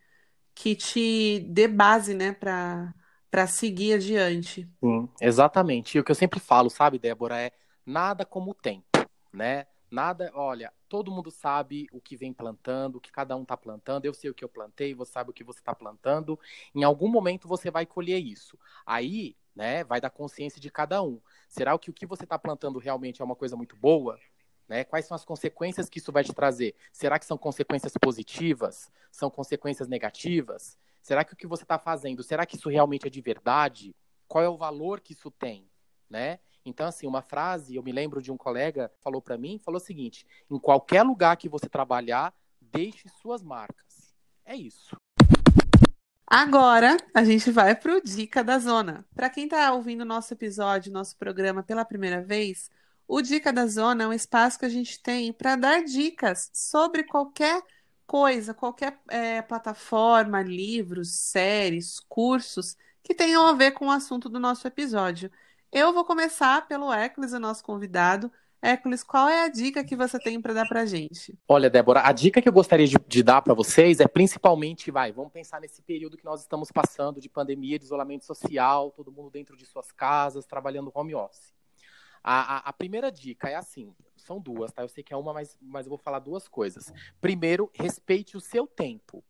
[0.53, 2.93] que te dê base, né, para
[3.29, 4.67] para seguir adiante.
[4.81, 5.97] Sim, exatamente.
[5.97, 7.51] E o que eu sempre falo, sabe, Débora, é
[7.85, 8.85] nada como o tempo,
[9.33, 9.65] né?
[9.91, 14.05] Nada, olha, todo mundo sabe o que vem plantando, o que cada um está plantando.
[14.05, 16.39] Eu sei o que eu plantei, você sabe o que você está plantando.
[16.73, 18.57] Em algum momento você vai colher isso.
[18.85, 21.19] Aí, né, vai da consciência de cada um.
[21.47, 24.19] Será que o que você está plantando realmente é uma coisa muito boa?
[24.67, 24.83] Né?
[24.83, 26.75] Quais são as consequências que isso vai te trazer?
[26.91, 28.91] Será que são consequências positivas?
[29.11, 30.77] São consequências negativas?
[31.01, 33.95] Será que o que você está fazendo, será que isso realmente é de verdade?
[34.27, 35.69] Qual é o valor que isso tem?
[36.09, 36.39] Né?
[36.69, 39.83] Então, assim, uma frase, eu me lembro de um colega falou para mim, falou o
[39.83, 44.13] seguinte: em qualquer lugar que você trabalhar, deixe suas marcas.
[44.45, 44.95] É isso.
[46.29, 49.05] Agora a gente vai para o Dica da Zona.
[49.15, 52.69] Para quem está ouvindo nosso episódio, nosso programa pela primeira vez,
[53.07, 57.05] o Dica da Zona é um espaço que a gente tem para dar dicas sobre
[57.05, 57.63] qualquer
[58.05, 64.37] coisa, qualquer é, plataforma, livros, séries, cursos que tenham a ver com o assunto do
[64.37, 65.31] nosso episódio.
[65.79, 68.31] Eu vou começar pelo Eclis, o nosso convidado.
[68.63, 71.37] Eclis, qual é a dica que você tem para dar para gente?
[71.47, 75.11] Olha, Débora, a dica que eu gostaria de, de dar para vocês é principalmente, vai,
[75.11, 79.29] vamos pensar nesse período que nós estamos passando de pandemia, de isolamento social, todo mundo
[79.29, 81.53] dentro de suas casas, trabalhando home office.
[82.23, 84.81] A, a, a, primeira dica é assim: são duas, tá?
[84.81, 86.91] Eu sei que é uma, mas, mas eu vou falar duas coisas.
[87.21, 89.23] Primeiro, respeite o seu tempo.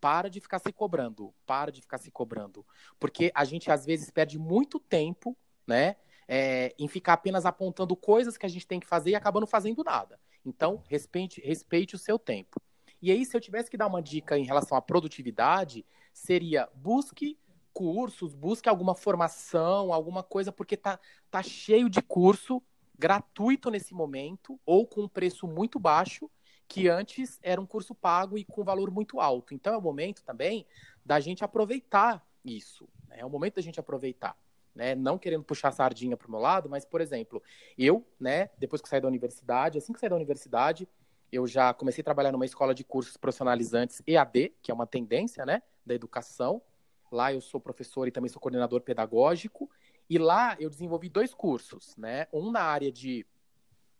[0.00, 1.32] Para de ficar se cobrando.
[1.46, 2.66] Para de ficar se cobrando.
[2.98, 5.96] Porque a gente, às vezes, perde muito tempo né?
[6.28, 9.82] É, em ficar apenas apontando coisas que a gente tem que fazer e acabando fazendo
[9.84, 10.18] nada.
[10.44, 12.60] Então, respeite, respeite o seu tempo.
[13.00, 17.38] E aí, se eu tivesse que dar uma dica em relação à produtividade, seria busque
[17.72, 20.98] cursos, busque alguma formação, alguma coisa, porque tá,
[21.30, 22.62] tá cheio de curso
[22.98, 26.30] gratuito nesse momento, ou com um preço muito baixo,
[26.68, 29.52] que antes era um curso pago e com valor muito alto.
[29.52, 30.64] Então é o momento também
[31.04, 32.88] da gente aproveitar isso.
[33.08, 33.16] Né?
[33.18, 34.36] É o momento da gente aproveitar.
[34.74, 34.94] Né?
[34.94, 37.42] Não querendo puxar a sardinha para o meu lado, mas, por exemplo,
[37.76, 40.88] eu, né, depois que saí da universidade, assim que saí da universidade,
[41.30, 45.44] eu já comecei a trabalhar numa escola de cursos profissionalizantes EAD, que é uma tendência
[45.46, 46.62] né, da educação.
[47.10, 49.70] Lá eu sou professor e também sou coordenador pedagógico.
[50.08, 52.26] E lá eu desenvolvi dois cursos, né?
[52.32, 53.26] Um na área de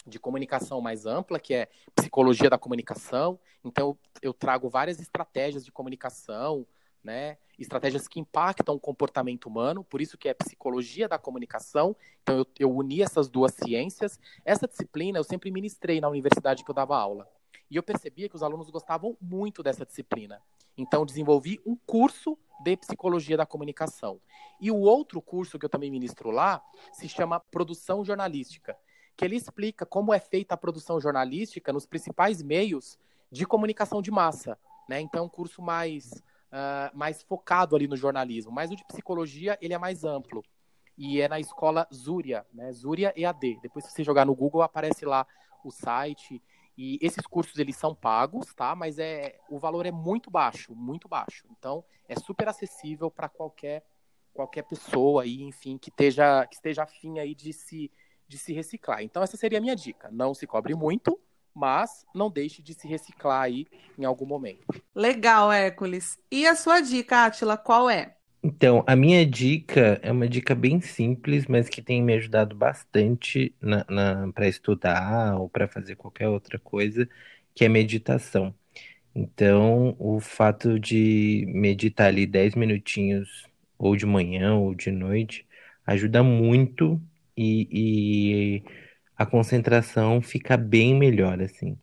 [0.06, 3.38] de comunicação mais ampla, que é psicologia da comunicação.
[3.64, 6.66] Então, eu trago várias estratégias de comunicação,
[7.02, 7.36] né?
[7.58, 11.96] Estratégias que impactam o comportamento humano, por isso que é psicologia da comunicação.
[12.22, 14.18] Então, eu, eu uni essas duas ciências.
[14.44, 17.28] Essa disciplina eu sempre ministrei na universidade que eu dava aula.
[17.70, 20.40] E eu percebia que os alunos gostavam muito dessa disciplina.
[20.76, 24.20] Então, desenvolvi um curso de psicologia da comunicação.
[24.60, 26.62] E o outro curso que eu também ministro lá
[26.92, 28.76] se chama Produção Jornalística
[29.16, 32.98] que ele explica como é feita a produção jornalística nos principais meios
[33.30, 34.58] de comunicação de massa.
[34.88, 35.00] Né?
[35.00, 38.52] Então, é um curso mais, uh, mais focado ali no jornalismo.
[38.52, 40.44] Mas o de psicologia, ele é mais amplo.
[40.96, 42.70] E é na escola Zúria, né?
[42.72, 43.58] Zúria EAD.
[43.62, 45.26] Depois, se você jogar no Google, aparece lá
[45.64, 46.40] o site.
[46.76, 48.74] E esses cursos, eles são pagos, tá?
[48.74, 51.46] Mas é, o valor é muito baixo, muito baixo.
[51.50, 53.84] Então, é super acessível para qualquer
[54.32, 57.90] qualquer pessoa aí, enfim, que esteja, que esteja afim aí de se
[58.26, 59.02] de se reciclar.
[59.02, 60.10] Então, essa seria a minha dica.
[60.10, 61.20] Não se cobre muito,
[61.54, 63.66] mas não deixe de se reciclar aí
[63.98, 64.64] em algum momento.
[64.94, 66.18] Legal, Hércules.
[66.30, 68.14] E a sua dica, Atila, qual é?
[68.44, 73.54] Então, a minha dica é uma dica bem simples, mas que tem me ajudado bastante
[73.60, 77.08] na, na para estudar ou para fazer qualquer outra coisa,
[77.54, 78.52] que é meditação.
[79.14, 83.46] Então, o fato de meditar ali 10 minutinhos,
[83.78, 85.46] ou de manhã ou de noite,
[85.86, 87.00] ajuda muito
[87.36, 88.64] e, e
[89.16, 91.78] a concentração fica bem melhor, assim.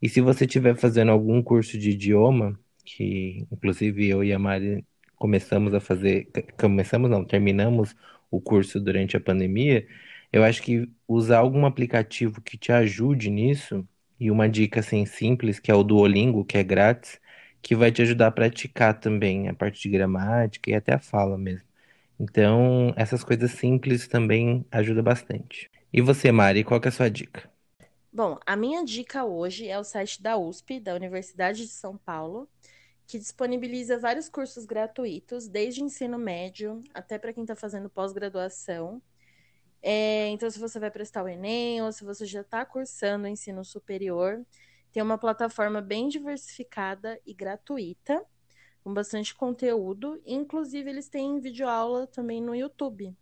[0.00, 4.84] E se você estiver fazendo algum curso de idioma, que inclusive eu e a Mari
[5.16, 7.94] começamos a fazer, começamos não, terminamos
[8.30, 9.86] o curso durante a pandemia,
[10.32, 13.86] eu acho que usar algum aplicativo que te ajude nisso,
[14.18, 17.20] e uma dica assim simples, que é o Duolingo, que é grátis,
[17.62, 21.38] que vai te ajudar a praticar também a parte de gramática e até a fala
[21.38, 21.66] mesmo.
[22.18, 25.70] Então, essas coisas simples também ajudam bastante.
[25.96, 27.48] E você, Mari, qual que é a sua dica?
[28.12, 32.48] Bom, a minha dica hoje é o site da USP, da Universidade de São Paulo,
[33.06, 39.00] que disponibiliza vários cursos gratuitos, desde ensino médio até para quem está fazendo pós-graduação.
[39.80, 43.64] É, então, se você vai prestar o Enem ou se você já está cursando ensino
[43.64, 44.44] superior,
[44.90, 48.20] tem uma plataforma bem diversificada e gratuita
[48.82, 50.20] com bastante conteúdo.
[50.26, 53.16] Inclusive, eles têm videoaula também no YouTube.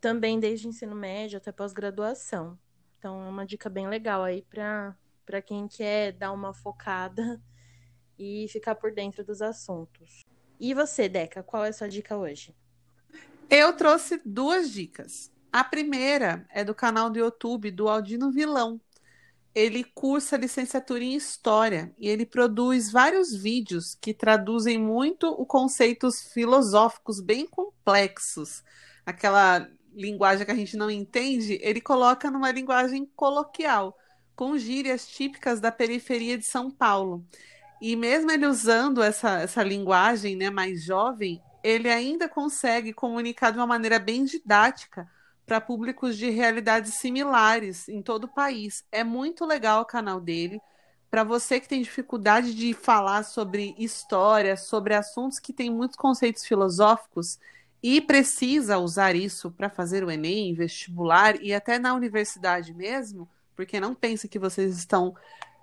[0.00, 2.58] Também desde ensino médio até pós-graduação.
[2.98, 7.40] Então, é uma dica bem legal aí para quem quer dar uma focada
[8.18, 10.24] e ficar por dentro dos assuntos.
[10.58, 12.54] E você, Deca, qual é a sua dica hoje?
[13.48, 15.32] Eu trouxe duas dicas.
[15.52, 18.80] A primeira é do canal do YouTube do Aldino Vilão
[19.54, 26.32] ele cursa licenciatura em História e ele produz vários vídeos que traduzem muito o conceitos
[26.32, 28.62] filosóficos bem complexos.
[29.04, 33.96] Aquela linguagem que a gente não entende, ele coloca numa linguagem coloquial,
[34.34, 37.24] com gírias típicas da periferia de São Paulo.
[37.80, 43.58] E mesmo ele usando essa, essa linguagem né, mais jovem, ele ainda consegue comunicar de
[43.58, 45.08] uma maneira bem didática
[45.46, 48.84] para públicos de realidades similares em todo o país.
[48.92, 50.60] É muito legal o canal dele.
[51.10, 56.44] Para você que tem dificuldade de falar sobre história, sobre assuntos que têm muitos conceitos
[56.44, 57.38] filosóficos
[57.82, 63.80] e precisa usar isso para fazer o Enem, vestibular e até na universidade mesmo, porque
[63.80, 65.14] não pense que vocês estão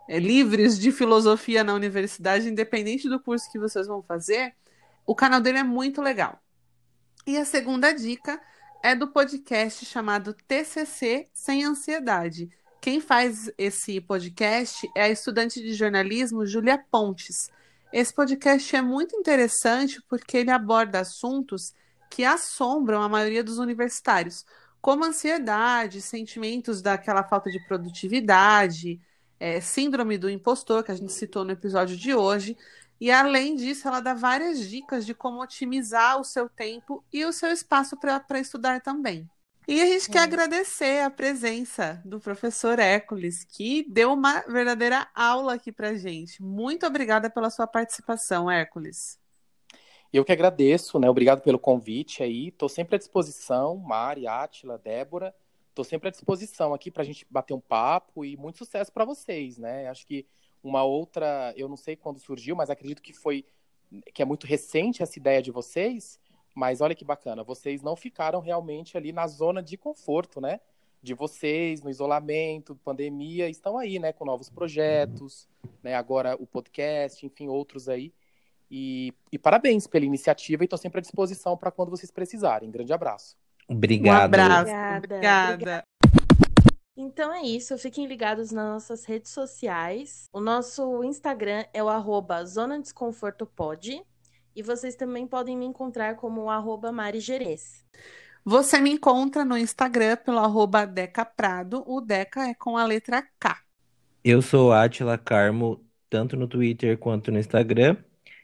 [0.07, 4.55] é, livres de filosofia na universidade, independente do curso que vocês vão fazer,
[5.05, 6.41] o canal dele é muito legal.
[7.25, 8.41] E a segunda dica
[8.81, 12.49] é do podcast chamado TCC Sem Ansiedade.
[12.81, 17.51] Quem faz esse podcast é a estudante de jornalismo Júlia Pontes.
[17.91, 21.73] Esse podcast é muito interessante porque ele aborda assuntos
[22.09, 24.45] que assombram a maioria dos universitários,
[24.81, 29.01] como ansiedade, sentimentos daquela falta de produtividade,
[29.39, 32.57] é, síndrome do impostor, que a gente citou no episódio de hoje,
[32.99, 37.31] e além disso, ela dá várias dicas de como otimizar o seu tempo e o
[37.31, 39.29] seu espaço para estudar também.
[39.67, 40.13] E a gente é.
[40.13, 46.41] quer agradecer a presença do professor Hércules, que deu uma verdadeira aula aqui para gente.
[46.41, 49.19] Muito obrigada pela sua participação, Hércules.
[50.11, 51.09] Eu que agradeço, né?
[51.09, 52.47] Obrigado pelo convite aí.
[52.47, 55.35] Estou sempre à disposição, Mari, Átila, Débora.
[55.69, 59.05] Estou sempre à disposição aqui para a gente bater um papo e muito sucesso para
[59.05, 59.87] vocês, né?
[59.87, 60.25] Acho que
[60.63, 63.45] uma outra, eu não sei quando surgiu, mas acredito que foi
[64.13, 66.19] que é muito recente essa ideia de vocês,
[66.53, 70.59] mas olha que bacana, vocês não ficaram realmente ali na zona de conforto, né?
[71.01, 75.47] De vocês, no isolamento, pandemia, estão aí, né, com novos projetos,
[75.83, 75.93] né?
[75.93, 78.11] Agora o podcast, enfim, outros aí.
[78.69, 82.69] E, e parabéns pela iniciativa e estou sempre à disposição para quando vocês precisarem.
[82.69, 83.35] Grande abraço.
[83.67, 84.21] Obrigado.
[84.21, 84.61] Um abraço.
[84.61, 85.53] Obrigada, Obrigada.
[85.53, 85.83] obrigada.
[86.99, 90.25] Então é isso, fiquem ligados nas nossas redes sociais.
[90.33, 94.01] O nosso Instagram é o arroba Zona Desconforto Pod.
[94.55, 97.85] E vocês também podem me encontrar como o arroba Mari Gerês.
[98.43, 101.83] Você me encontra no Instagram pelo arroba Deca Prado.
[101.85, 103.55] O Deca é com a letra K.
[104.23, 107.97] Eu sou Atila Carmo, tanto no Twitter quanto no Instagram.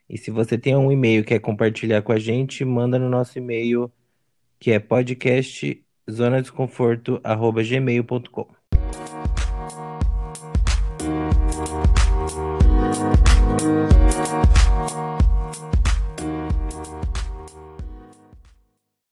[0.10, 3.38] E se você tem um e-mail que quer compartilhar com a gente, manda no nosso
[3.38, 3.92] e-mail
[4.60, 8.48] que é podcast zonadesconforto@gmail.com.